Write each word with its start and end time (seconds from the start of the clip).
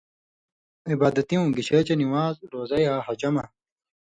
عِبادتیوں، 0.91 1.45
گِشے 1.55 1.79
چے 1.87 1.95
نِوان٘ز، 1.99 2.35
روزہ 2.53 2.77
یا 2.85 2.93
حجہ، 3.07 3.29
مہ۔ 3.33 3.43